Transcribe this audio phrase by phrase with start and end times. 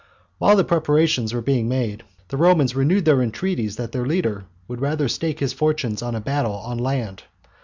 [0.39, 4.81] While the preparations were being made, the Romans renewed their entreaties that their leader would
[4.81, 7.21] rather stake his fortunes on a battle on land.